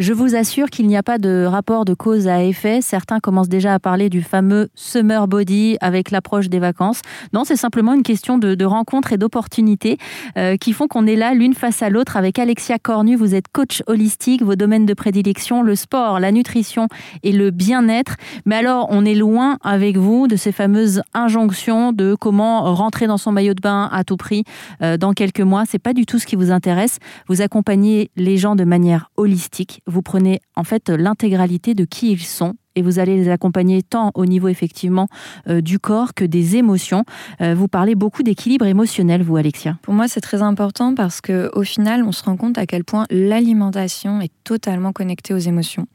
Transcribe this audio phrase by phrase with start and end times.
[0.00, 2.80] Je vous assure qu'il n'y a pas de rapport de cause à effet.
[2.80, 7.02] Certains commencent déjà à parler du fameux summer body avec l'approche des vacances.
[7.34, 9.98] Non, c'est simplement une question de, de rencontre et d'opportunité
[10.38, 13.14] euh, qui font qu'on est là l'une face à l'autre avec Alexia Cornu.
[13.14, 16.88] Vous êtes coach holistique, vos domaines de prédilection, le sport, la nutrition
[17.22, 18.16] et le bien-être.
[18.46, 23.18] Mais alors, on est loin avec vous de ces fameuses injonctions de comment rentrer dans
[23.18, 24.44] son maillot de bain à tout prix
[24.80, 25.64] euh, dans quelques mois.
[25.68, 27.00] C'est pas du tout ce qui vous intéresse.
[27.28, 32.22] Vous accompagnez les gens de manière holistique vous prenez en fait l'intégralité de qui ils
[32.22, 35.06] sont et vous allez les accompagner tant au niveau effectivement
[35.48, 37.04] euh, du corps que des émotions.
[37.42, 39.76] Euh, vous parlez beaucoup d'équilibre émotionnel, vous, Alexia.
[39.82, 42.84] Pour moi, c'est très important parce que au final, on se rend compte à quel
[42.84, 45.86] point l'alimentation est totalement connectée aux émotions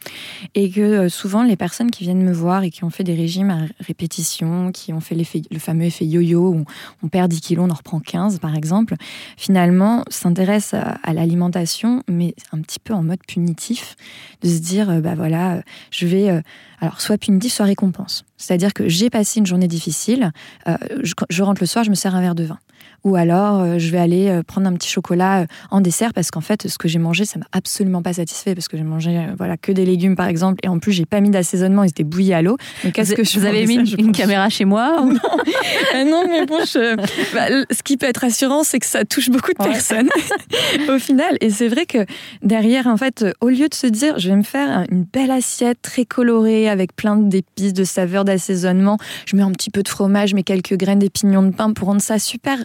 [0.54, 3.16] et que euh, souvent les personnes qui viennent me voir et qui ont fait des
[3.16, 6.66] régimes à répétition, qui ont fait le fameux effet yo-yo où
[7.02, 8.94] on perd 10 kilos, on en reprend 15 par exemple,
[9.38, 13.96] finalement s'intéressent à, à l'alimentation, mais un petit peu en mode punitif,
[14.44, 16.44] de se dire bah voilà, je vais
[16.82, 18.26] alors, soit punitif, soit récompense.
[18.38, 20.32] C'est-à-dire que j'ai passé une journée difficile,
[20.68, 22.60] euh, je, rentre le soir, je me sers un verre de vin.
[23.06, 26.32] Ou alors, euh, je vais aller euh, prendre un petit chocolat euh, en dessert parce
[26.32, 29.28] qu'en fait, ce que j'ai mangé, ça m'a absolument pas satisfait parce que j'ai mangé
[29.38, 32.04] voilà que des légumes par exemple et en plus j'ai pas mis d'assaisonnement, ils étaient
[32.04, 32.58] bouillis à l'eau.
[32.84, 36.06] Donc qu'est-ce que je vous avez mis une, caméra chez moi non.
[36.06, 36.58] non, mais bon,
[37.34, 40.10] bah, ce qui peut être rassurant, c'est que ça touche beaucoup de personnes
[40.90, 41.38] au final.
[41.42, 42.06] Et c'est vrai que
[42.42, 45.80] derrière, en fait, au lieu de se dire, je vais me faire une belle assiette
[45.84, 48.98] très colorée avec plein d'épices, de saveurs, d'assaisonnement,
[49.28, 51.90] je mets un petit peu de fromage, je mets quelques graines d'épignons de pain pour
[51.90, 52.58] rendre ça super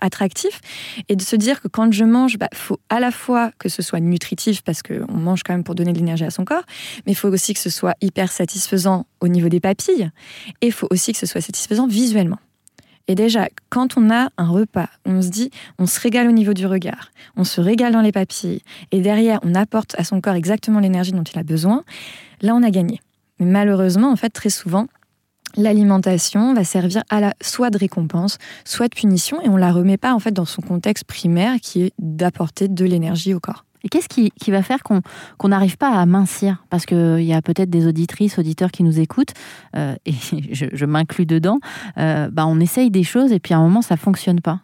[0.00, 0.60] attractif
[1.08, 3.68] et de se dire que quand je mange, il bah, faut à la fois que
[3.68, 6.64] ce soit nutritif parce qu'on mange quand même pour donner de l'énergie à son corps,
[7.06, 10.10] mais il faut aussi que ce soit hyper satisfaisant au niveau des papilles
[10.60, 12.38] et il faut aussi que ce soit satisfaisant visuellement.
[13.08, 16.54] Et déjà, quand on a un repas, on se dit, on se régale au niveau
[16.54, 20.34] du regard, on se régale dans les papilles, et derrière, on apporte à son corps
[20.34, 21.84] exactement l'énergie dont il a besoin,
[22.42, 23.00] là, on a gagné.
[23.38, 24.88] Mais malheureusement, en fait, très souvent,
[25.56, 29.96] l'alimentation va servir à la, soit de récompense, soit de punition, et on la remet
[29.96, 33.64] pas en fait dans son contexte primaire qui est d'apporter de l'énergie au corps.
[33.84, 36.64] Et qu'est-ce qui, va faire qu'on n'arrive pas à mincir?
[36.70, 39.32] Parce qu'il y a peut-être des auditrices, auditeurs qui nous écoutent,
[39.76, 40.14] euh, et
[40.52, 41.60] je, m'inclus dedans,
[41.96, 44.60] euh, bah on essaye des choses et puis à un moment, ça fonctionne pas.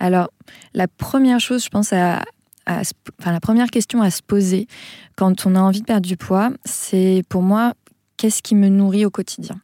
[0.00, 0.30] Alors,
[0.74, 2.24] la première chose, je pense, à,
[2.66, 4.66] enfin, la première question à se poser
[5.14, 7.74] quand on a envie de perdre du poids, c'est pour moi,
[8.16, 9.60] qu'est-ce qui me nourrit au quotidien?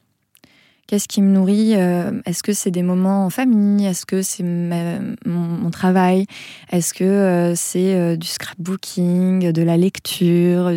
[0.91, 4.43] Qu'est-ce qui me nourrit euh, Est-ce que c'est des moments en famille Est-ce que c'est
[4.43, 6.27] mon, travail
[6.73, 10.73] Est-ce que euh, c'est euh, du scrapbooking, de la lecture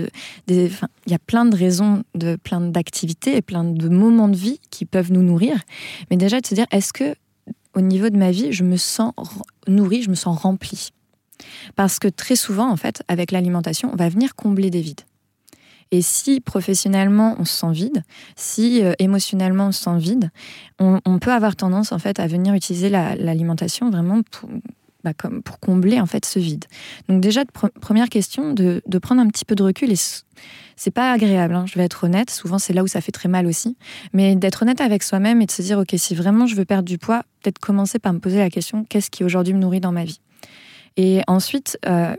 [0.48, 0.70] Il
[1.08, 4.86] y a plein de raisons, de plein d'activités et plein de moments de vie qui
[4.86, 5.58] peuvent nous nourrir.
[6.12, 7.16] Mais déjà de se dire, est-ce que
[7.74, 9.14] au niveau de ma vie, je me sens
[9.68, 10.92] nourrie, je me sens remplie?
[11.76, 15.02] Parce que très souvent, en fait, avec l'alimentation, on va venir combler des vides.
[15.94, 18.04] Et si professionnellement on se sent vide,
[18.36, 20.32] si euh, émotionnellement on se sent vide,
[20.80, 24.50] on, peut avoir tendance en fait à venir utiliser l'alimentation vraiment pour,
[25.04, 25.12] bah,
[25.46, 26.66] pour combler en fait ce vide.
[27.08, 27.44] Donc déjà,
[27.80, 29.96] première question, de, prendre un petit peu de recul et
[30.76, 33.30] c'est pas agréable, hein, je vais être honnête, souvent c'est là où ça fait très
[33.30, 33.78] mal aussi,
[34.14, 36.90] mais d'être honnête avec soi-même et de se dire, ok, si vraiment je veux perdre
[36.90, 39.92] du poids, peut-être commencer par me poser la question, qu'est-ce qui aujourd'hui me nourrit dans
[39.92, 40.20] ma vie?
[40.98, 42.16] Et ensuite, euh,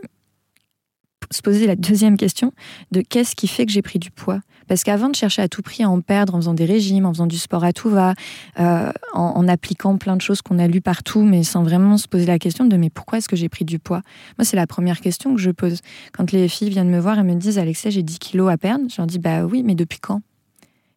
[1.31, 2.53] se poser la deuxième question
[2.91, 4.41] de qu'est-ce qui fait que j'ai pris du poids?
[4.67, 7.13] Parce qu'avant de chercher à tout prix à en perdre en faisant des régimes, en
[7.13, 8.15] faisant du sport à tout va,
[8.59, 12.25] euh, en, appliquant plein de choses qu'on a lues partout, mais sans vraiment se poser
[12.25, 14.01] la question de mais pourquoi est-ce que j'ai pris du poids?
[14.37, 15.81] Moi, c'est la première question que je pose.
[16.13, 18.85] Quand les filles viennent me voir et me disent Alexia, j'ai 10 kilos à perdre,
[18.89, 20.21] je leur dis bah oui, mais depuis quand?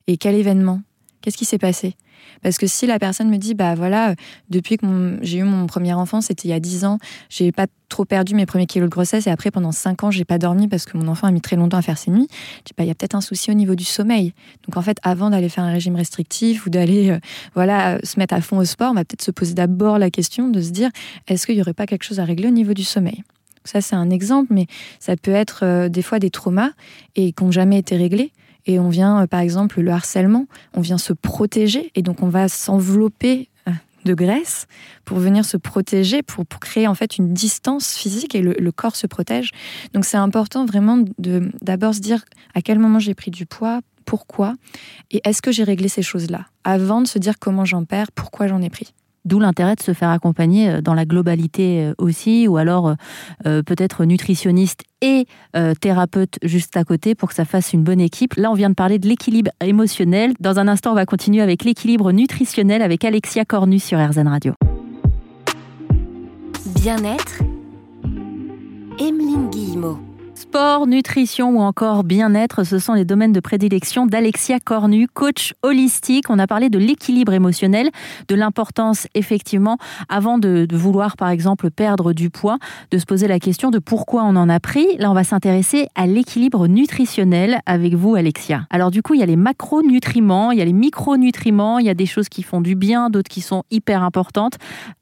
[0.07, 0.81] Et quel événement?
[1.29, 1.95] Qu'est-ce qui s'est passé?
[2.43, 4.15] Parce que si la personne me dit, bah voilà,
[4.49, 7.67] depuis que j'ai eu mon premier enfant, c'était il y a 10 ans, j'ai pas
[7.91, 10.69] trop perdu mes premiers kilos de grossesse et après pendant 5 ans, j'ai pas dormi
[10.69, 12.85] parce que mon enfant a mis très longtemps à faire ses nuits, je dis, bah
[12.85, 14.33] il y a peut-être un souci au niveau du sommeil.
[14.67, 17.19] Donc en fait, avant d'aller faire un régime restrictif ou d'aller, euh,
[17.55, 20.49] voilà, se mettre à fond au sport, on va peut-être se poser d'abord la question
[20.49, 20.89] de se dire,
[21.27, 23.23] est-ce qu'il y aurait pas quelque chose à régler au niveau du sommeil?
[23.65, 24.67] Ça, c'est un exemple, mais
[24.99, 26.71] ça peut être euh, des fois des traumas
[27.17, 28.33] et qui n'ont jamais été réglés
[28.69, 32.29] et on vient, euh, par exemple, le harcèlement, on vient se protéger et donc on
[32.29, 33.73] va s'envelopper euh,
[34.05, 34.67] de graisse
[35.07, 39.07] pour venir se protéger, pour, créer en fait une distance physique et le, corps se
[39.07, 39.51] protège.
[39.95, 42.25] Donc c'est important vraiment de d'abord se dire
[42.55, 44.55] à quel moment j'ai pris du poids, pourquoi
[45.11, 48.49] et est-ce que j'ai réglé ces choses-là avant de se dire comment j'en perds, pourquoi
[48.49, 48.93] j'en ai pris.
[49.29, 52.95] D'où l'intérêt de se faire accompagner euh, dans la globalité euh, aussi, ou alors
[53.47, 55.27] euh, peut-être nutritionniste et
[55.81, 58.35] thérapeute juste à côté pour que ça fasse une bonne équipe.
[58.35, 60.33] Là, on vient de parler de l'équilibre émotionnel.
[60.41, 64.55] Dans un instant, on va continuer avec l'équilibre nutritionnel avec Alexia Cornu sur RZN Radio.
[66.75, 67.43] Bien-être,
[68.99, 70.08] Emeline Guillemot.
[70.39, 76.27] Sport, nutrition ou encore bien-être, ce sont les domaines de prédilection d'Alexia Cornu, coach holistique.
[76.31, 77.91] On a parlé de l'équilibre émotionnel,
[78.29, 82.59] de l'importance effectivement, avant de, vouloir par exemple perdre du poids,
[82.93, 84.87] de se poser la question de pourquoi on en a pris.
[84.99, 88.65] Là, on va s'intéresser à l'équilibre nutritionnel avec vous, Alexia.
[88.71, 91.91] Alors du coup, il y a les macronutriments, il y a les micronutriments, il y
[91.91, 94.55] a des choses qui font du bien, d'autres qui sont hyper importantes.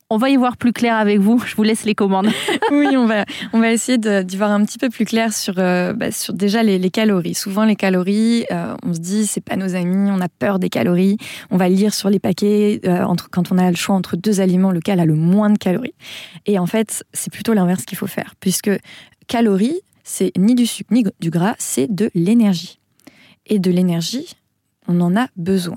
[0.08, 1.42] On va y voir plus clair avec vous.
[1.44, 2.28] Je vous laisse les commandes.
[2.70, 5.92] oui, on va, on va essayer d'y voir un petit peu plus clair sur, euh,
[5.94, 7.34] bah, sur déjà les, calories.
[7.34, 10.68] Souvent, les calories, euh, on se dit, c'est pas nos amis, on a peur des
[10.68, 11.16] calories.
[11.50, 14.40] On va lire sur les paquets, euh, entre, quand on a le choix entre deux
[14.40, 15.94] aliments, lequel a le moins de calories.
[16.46, 18.70] Et en fait, c'est plutôt l'inverse qu'il faut faire, puisque
[19.26, 22.78] calories, c'est ni du sucre ni du gras, c'est de l'énergie.
[23.46, 24.36] Et de l'énergie,
[24.88, 25.76] on en a besoin.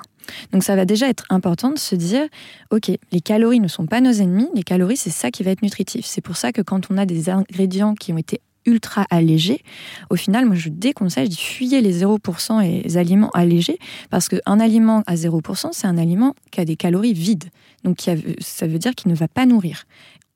[0.52, 2.28] Donc ça va déjà être important de se dire,
[2.72, 5.62] ok, les calories ne sont pas nos ennemis, les calories c'est ça qui va être
[5.62, 6.06] nutritif.
[6.06, 9.64] C'est pour ça que quand on a des ingrédients qui ont été ultra allégés,
[10.10, 13.80] au final, moi je déconseille, je dis fuyez les 0% et les aliments allégés,
[14.10, 17.46] parce qu'un aliment à 0%, c'est un aliment qui a des calories vides.
[17.84, 18.02] Donc
[18.40, 19.86] ça veut dire qu'il ne va pas nourrir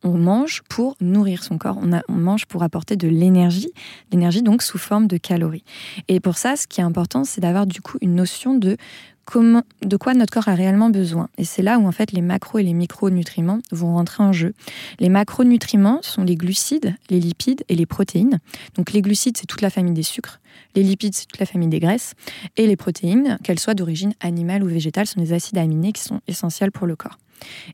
[0.03, 3.71] on mange pour nourrir son corps, on, mange pour apporter de l'énergie,
[4.11, 5.63] l'énergie donc sous forme de calories.
[6.07, 8.77] Et pour ça, ce qui est important, c'est d'avoir du coup une notion de
[9.25, 11.29] comment, de quoi notre corps a réellement besoin.
[11.37, 14.53] Et c'est là où en fait les macros et les micronutriments vont rentrer en jeu.
[14.99, 18.39] Les macronutriments sont les glucides, les lipides et les protéines.
[18.75, 20.39] Donc les glucides, c'est toute la famille des sucres.
[20.75, 22.13] Les lipides, c'est toute la famille des graisses.
[22.57, 26.19] Et les protéines, qu'elles soient d'origine animale ou végétale, sont des acides aminés qui sont
[26.27, 27.17] essentiels pour le corps.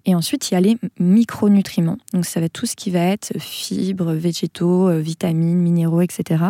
[0.06, 1.98] Et ensuite, il y a les micronutriments.
[2.14, 6.46] Donc, ça va être tout ce qui va être fibres, végétaux, euh, vitamines, minéraux, etc.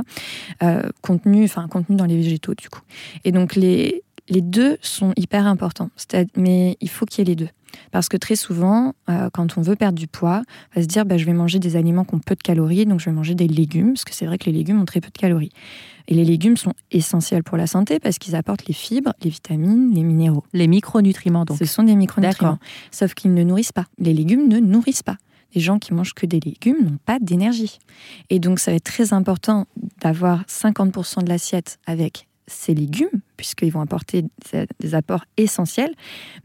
[0.64, 2.82] Euh, contenu, enfin, contenu dans les végétaux, du coup.
[3.24, 5.90] Et donc, les, les deux sont hyper importants.
[6.36, 7.50] Mais il faut qu'il y ait les deux.
[7.92, 11.06] Parce que très souvent, euh, quand on veut perdre du poids, on va se dire
[11.06, 13.36] bah, je vais manger des aliments qui ont peu de calories, donc je vais manger
[13.36, 15.52] des légumes, parce que c'est vrai que les légumes ont très peu de calories.
[16.10, 19.94] Et les légumes sont essentiels pour la santé parce qu'ils apportent les fibres, les vitamines,
[19.94, 20.44] les minéraux.
[20.54, 21.60] Les micronutriments, donc.
[21.60, 22.58] Ce sont des micronutriments.
[22.90, 23.86] Sauf qu'ils ne nourrissent pas.
[24.00, 25.18] Les légumes ne nourrissent pas.
[25.54, 27.78] Les gens qui mangent que des légumes n'ont pas d'énergie.
[28.32, 29.68] Et donc, ça va être très important
[30.02, 33.08] d'avoir 50% de l'assiette avec ces légumes,
[33.38, 34.26] puisqu'ils vont apporter
[34.80, 35.94] des apports essentiels,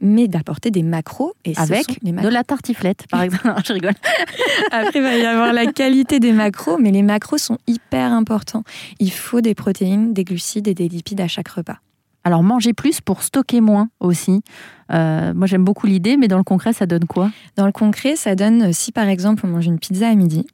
[0.00, 1.34] mais d'apporter des macros.
[1.44, 3.52] Et Avec de la tartiflette, par exemple.
[3.66, 3.94] je rigole.
[4.70, 8.64] Après, il va y avoir la qualité des macros, mais les macros sont hyper importants.
[9.00, 11.78] Il faut des protéines, des glucides et des lipides à chaque repas.
[12.26, 14.40] Alors manger plus pour stocker moins aussi.
[14.90, 17.30] Euh, moi j'aime beaucoup l'idée, mais dans le concret ça donne quoi?
[17.56, 20.46] Dans le concret ça donne si par exemple on mange une pizza à midi,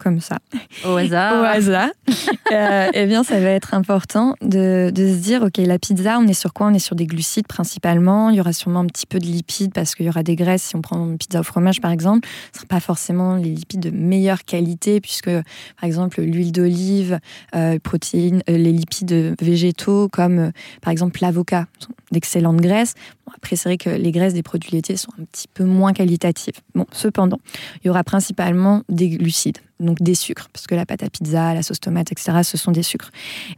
[0.00, 0.38] comme ça.
[0.84, 1.42] Au hasard.
[1.42, 1.90] Au hasard.
[2.52, 6.26] euh, eh bien, ça va être important de, de, se dire, OK, la pizza, on
[6.26, 6.66] est sur quoi?
[6.66, 8.30] On est sur des glucides principalement.
[8.30, 10.62] Il y aura sûrement un petit peu de lipides parce qu'il y aura des graisses.
[10.62, 13.50] Si on prend une pizza au fromage, par exemple, ce ne sera pas forcément les
[13.50, 17.18] lipides de meilleure qualité puisque, par exemple, l'huile d'olive,
[17.54, 20.50] euh, protéines, euh, les lipides végétaux comme,
[20.80, 21.66] par exemple, l'avocat,
[22.10, 22.94] d'excellentes graisses.
[23.26, 25.92] Bon, après, c'est vrai que les graisses des produits laitiers sont un petit peu moins
[25.92, 26.54] qualitatives.
[26.74, 27.38] Bon, cependant,
[27.82, 31.54] il y aura principalement des glucides donc des sucres, parce que la pâte à pizza,
[31.54, 33.10] la sauce tomate, etc., ce sont des sucres.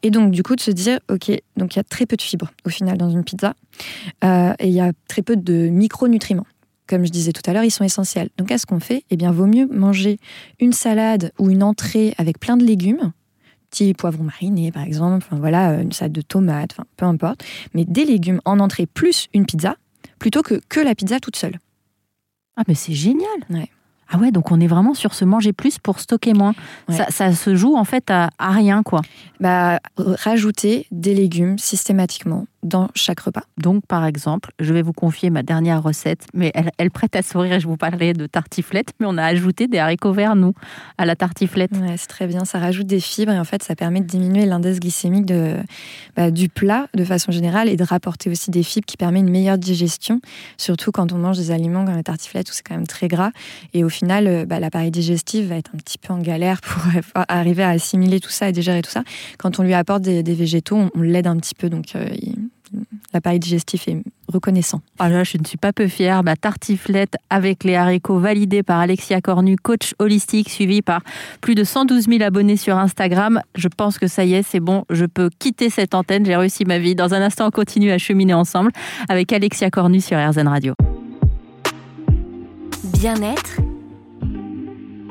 [0.03, 2.23] Et donc, du coup, de se dire, OK, donc il y a très peu de
[2.23, 3.55] fibres au final dans une pizza,
[4.25, 6.47] euh, et il y a très peu de micronutriments.
[6.87, 8.29] Comme je disais tout à l'heure, ils sont essentiels.
[8.39, 10.19] Donc, qu'est-ce qu'on fait Eh bien, vaut mieux manger
[10.61, 13.13] une salade ou une entrée avec plein de légumes,
[13.71, 17.43] petits poivrons marinés par exemple, enfin, voilà, une salade de tomates, enfin, peu importe,
[17.75, 19.77] mais des légumes en entrée plus une pizza,
[20.19, 21.59] plutôt que que la pizza toute seule.
[22.57, 23.71] Ah, mais c'est génial ouais.
[24.13, 26.55] Ah ouais, donc on est vraiment sur ce manger plus pour stocker moins.
[26.89, 26.97] Ouais.
[26.97, 29.01] Ça, ça, se joue en fait à, à rien, quoi.
[29.41, 33.43] Bah, rajouter des légumes systématiquement dans chaque repas.
[33.59, 37.59] Donc, par exemple, je vais vous confier ma dernière recette, mais elle, prête à sourire.
[37.61, 40.55] Je vous parlerai de tartiflette, mais on a ajouté des haricots verts, nous,
[40.99, 41.71] à la tartiflette.
[41.97, 42.45] C'est très bien.
[42.45, 45.33] Ça rajoute des fibres et en fait, ça permet de diminuer l'index glycémique
[46.17, 49.31] bah, du plat de façon générale et de rapporter aussi des fibres qui permettent une
[49.31, 50.21] meilleure digestion,
[50.57, 53.31] surtout quand on mange des aliments comme la tartiflette où c'est quand même très gras.
[53.75, 56.83] Et au final, bah, l'appareil digestif va être un petit peu en galère pour
[57.29, 59.03] arriver à assimiler tout ça et digérer tout ça.
[59.39, 61.69] Quand on lui apporte des, végétaux, on, l'aide un petit peu.
[61.69, 62.09] Donc, euh,
[63.13, 64.81] l'appareil digestif est reconnaissant.
[64.99, 66.23] Ah là, je ne suis pas peu fière.
[66.23, 71.03] Ma tartiflette avec les haricots validée par Alexia Cornu, coach holistique, suivi par
[71.41, 73.41] plus de 112 000 abonnés sur Instagram.
[73.55, 74.85] Je pense que ça y est, c'est bon.
[74.91, 76.25] Je peux quitter cette antenne.
[76.25, 76.95] J'ai réussi ma vie.
[76.95, 78.73] Dans un instant, on continue à cheminer ensemble
[79.09, 80.75] avec Alexia Cornu sur RZN Radio.
[82.85, 83.61] Bien-être,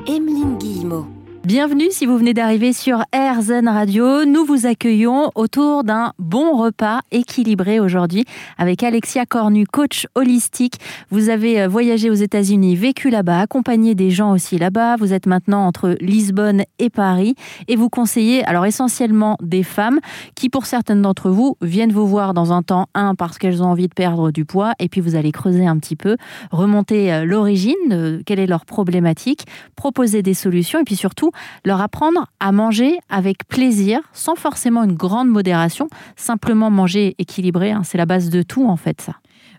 [0.06, 1.21] Emeline Guillemot.
[1.44, 4.24] Bienvenue si vous venez d'arriver sur RZN Radio.
[4.24, 8.24] Nous vous accueillons autour d'un bon repas équilibré aujourd'hui
[8.58, 10.76] avec Alexia Cornu, coach holistique.
[11.10, 14.94] Vous avez euh, voyagé aux États-Unis, vécu là-bas, accompagné des gens aussi là-bas.
[14.94, 17.34] Vous êtes maintenant entre Lisbonne et Paris
[17.66, 19.98] et vous conseillez alors essentiellement des femmes
[20.36, 23.66] qui pour certaines d'entre vous viennent vous voir dans un temps un parce qu'elles ont
[23.66, 26.16] envie de perdre du poids et puis vous allez creuser un petit peu,
[26.52, 31.31] remonter euh, l'origine, quelle est leur problématique, proposer des solutions et puis surtout
[31.64, 37.82] leur apprendre à manger avec plaisir, sans forcément une grande modération, simplement manger équilibré, hein,
[37.84, 39.14] c'est la base de tout en fait ça.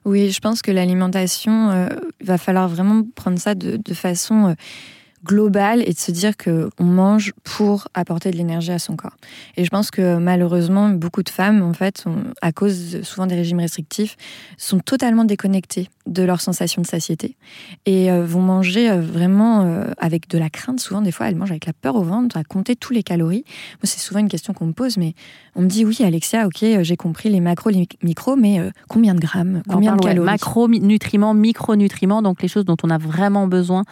[0.05, 4.49] Oui, je pense que l'alimentation, il euh, va falloir vraiment prendre ça de, façon...
[4.49, 4.53] Euh,
[5.23, 9.15] global et de se dire que on mange pour apporter de l'énergie à son corps.
[9.57, 12.05] Et je pense que malheureusement, beaucoup de femmes, en fait,
[12.41, 14.17] à cause souvent des régimes restrictifs,
[14.57, 17.37] sont totalement déconnectées de leur sensation de satiété
[17.85, 20.81] et euh, vont manger euh, vraiment euh, avec de la crainte.
[20.81, 23.45] Souvent, des fois, elles mangent avec la peur au ventre, à compter tous les calories.
[23.75, 25.13] Moi, c'est souvent une question qu'on me pose, mais
[25.55, 29.21] on me dit oui, Alexia, ok, j'ai compris les macros, les micros, mais combien de
[29.21, 30.25] grammes, combien de calories?
[30.25, 33.83] Macro, nutriments, micronutriments, donc les choses dont on a vraiment besoin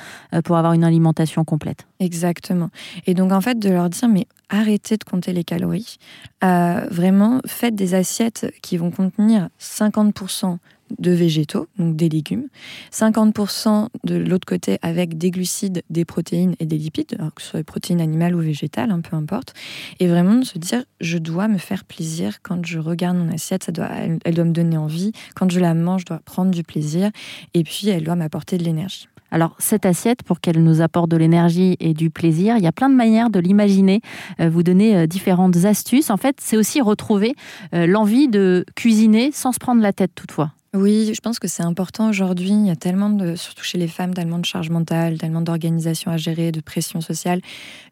[0.44, 1.88] pour avoir une alimentation complète.
[2.00, 2.70] Exactement.
[3.08, 5.98] Et donc en fait de leur dire mais arrêtez de compter les calories.
[6.44, 10.58] Euh, vraiment faites des assiettes qui vont contenir 50%
[11.00, 12.48] de végétaux, donc des légumes,
[12.92, 17.60] 50% de l'autre côté avec des glucides, des protéines et des lipides, que ce soit
[17.60, 19.54] des protéines animales ou végétales, hein, peu importe,
[20.00, 23.64] et vraiment de se dire je dois me faire plaisir quand je regarde mon assiette,
[23.64, 23.90] ça doit,
[24.24, 27.10] elle doit me donner envie, quand je la mange, je dois prendre du plaisir,
[27.54, 29.08] et puis elle doit m'apporter de l'énergie.
[29.32, 32.72] Alors cette assiette, pour qu'elle nous apporte de l'énergie et du plaisir, il y a
[32.72, 34.02] plein de manières de l'imaginer,
[34.40, 36.10] euh, vous donner euh, différentes astuces.
[36.10, 37.34] En fait, c'est aussi retrouver
[37.74, 40.52] euh, l'envie de cuisiner sans se prendre la tête toutefois.
[40.74, 42.52] Oui, je pense que c'est important aujourd'hui.
[42.52, 46.12] Il y a tellement de, surtout chez les femmes, tellement de charge mentale, tellement d'organisation
[46.12, 47.42] à gérer, de pression sociale.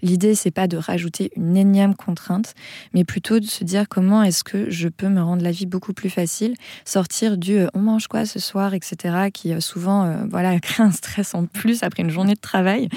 [0.02, 2.54] L'idée, c'est pas de rajouter une énième contrainte,
[2.94, 5.92] mais plutôt de se dire comment est-ce que je peux me rendre la vie beaucoup
[5.92, 6.54] plus facile,
[6.86, 10.84] sortir du euh, on mange quoi ce soir, etc., qui euh, souvent, euh, voilà, crée
[10.84, 12.88] un stress en plus après une journée de travail.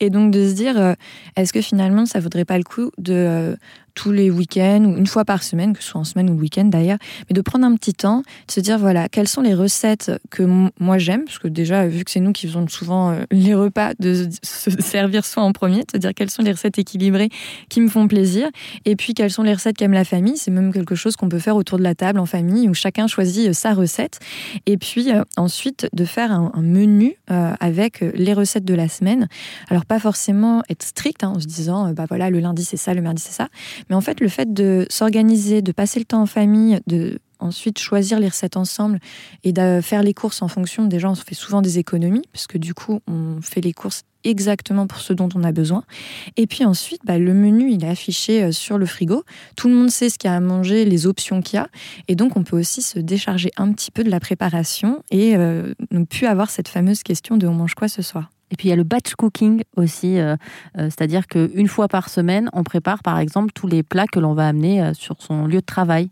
[0.00, 0.96] Et donc de se dire,
[1.36, 3.56] est-ce que finalement, ça vaudrait pas le coup de
[3.94, 6.40] tous les week-ends ou une fois par semaine, que ce soit en semaine ou le
[6.40, 9.54] week-end d'ailleurs, mais de prendre un petit temps, de se dire voilà, quelles sont les
[9.54, 10.42] recettes que
[10.78, 13.92] moi j'aime, parce que déjà, vu que c'est nous qui faisons souvent euh, les repas,
[13.98, 17.28] de se servir soi en premier, de se dire quelles sont les recettes équilibrées
[17.68, 18.48] qui me font plaisir,
[18.84, 21.38] et puis quelles sont les recettes qu'aime la famille, c'est même quelque chose qu'on peut
[21.38, 24.20] faire autour de la table en famille, où chacun choisit euh, sa recette,
[24.66, 29.28] et puis euh, ensuite de faire un, menu avec les recettes de la semaine.
[29.70, 32.92] Alors pas forcément être strict hein, en se disant, bah voilà, le lundi c'est ça,
[32.92, 33.48] le mardi c'est ça,
[33.88, 37.78] mais en fait, le fait de s'organiser, de passer le temps en famille, de ensuite
[37.78, 39.00] choisir les recettes ensemble
[39.44, 40.84] et de faire les courses en fonction.
[40.84, 44.86] Déjà, on fait souvent des économies, parce que du coup, on fait les courses exactement
[44.86, 45.82] pour ce dont on a besoin.
[46.36, 49.24] Et puis ensuite, bah, le menu, il est affiché euh, sur le frigo.
[49.56, 51.68] Tout le monde sait ce qu'il y a à manger, les options qu'il y a.
[52.06, 55.72] Et donc, on peut aussi se décharger un petit peu de la préparation et euh,
[55.90, 58.30] ne plus avoir cette fameuse question de on mange quoi ce soir?
[58.50, 60.36] Et puis il y a le batch cooking aussi, euh,
[60.78, 64.34] euh, c'est-à-dire qu'une fois par semaine, on prépare par exemple tous les plats que l'on
[64.34, 66.10] va amener euh, sur son lieu de travail.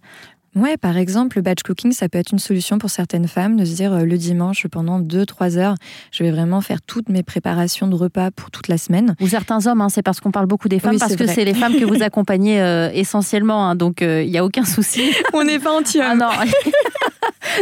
[0.59, 3.65] Ouais, par exemple, le batch cooking, ça peut être une solution pour certaines femmes de
[3.65, 5.75] se dire euh, le dimanche, pendant 2-3 heures,
[6.11, 9.15] je vais vraiment faire toutes mes préparations de repas pour toute la semaine.
[9.21, 11.55] Ou certains hommes, hein, c'est parce qu'on parle beaucoup des femmes, parce que c'est les
[11.55, 15.13] femmes que vous accompagnez euh, essentiellement, hein, donc euh, il n'y a aucun souci.
[15.33, 16.27] On n'est pas anti ah non,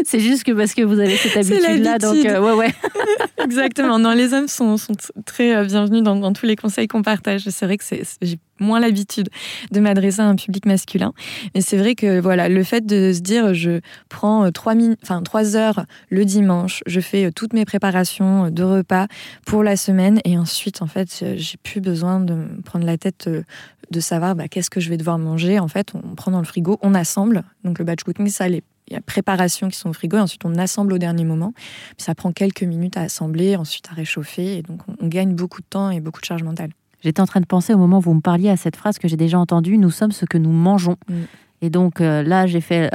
[0.04, 2.74] c'est juste que parce que vous avez cette habitude-là, donc ouais, ouais.
[3.42, 3.98] Exactement.
[3.98, 7.42] Non, les hommes sont, sont très bienvenus dans, dans, tous les conseils qu'on partage.
[7.48, 7.84] C'est vrai que
[8.22, 9.28] j'ai moins l'habitude
[9.70, 11.12] de m'adresser à un public masculin.
[11.54, 15.22] Mais c'est vrai que voilà, le fait de se dire je prends euh, trois, enfin,
[15.22, 19.06] trois heures le dimanche, je fais euh, toutes mes préparations de repas
[19.44, 23.26] pour la semaine et ensuite en fait j'ai plus besoin de me prendre la tête
[23.28, 23.42] euh,
[23.90, 25.58] de savoir bah, qu'est-ce que je vais devoir manger.
[25.58, 27.44] En fait, on prend dans le frigo, on assemble.
[27.62, 30.20] Donc le batch cooking, ça, les il y a préparation qui sont au frigo et
[30.20, 31.52] ensuite on assemble au dernier moment.
[31.98, 35.66] ça prend quelques minutes à assembler, ensuite à réchauffer et donc on gagne beaucoup de
[35.68, 36.70] temps et beaucoup de charge mentale.
[37.02, 39.08] J'étais en train de penser au moment où vous me parliez à cette phrase que
[39.08, 40.96] j'ai déjà entendue, nous sommes ce que nous mangeons.
[41.08, 41.14] Mm.
[41.62, 42.90] Et donc euh, là, j'ai fait,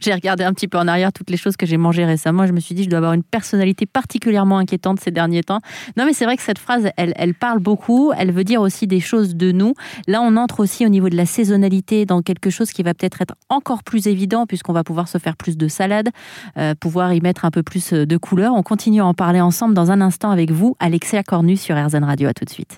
[0.00, 2.46] j'ai regardé un petit peu en arrière toutes les choses que j'ai mangées récemment.
[2.46, 5.60] Je me suis dit, je dois avoir une personnalité particulièrement inquiétante ces derniers temps.
[5.96, 8.12] Non, mais c'est vrai que cette phrase, elle, elle parle beaucoup.
[8.16, 9.74] Elle veut dire aussi des choses de nous.
[10.06, 13.22] Là, on entre aussi au niveau de la saisonnalité dans quelque chose qui va peut-être
[13.22, 16.10] être encore plus évident puisqu'on va pouvoir se faire plus de salade,
[16.56, 18.54] euh, pouvoir y mettre un peu plus de couleurs.
[18.54, 22.04] On continue à en parler ensemble dans un instant avec vous, Alexia Cornu sur RZN
[22.04, 22.28] Radio.
[22.28, 22.68] À tout de suite.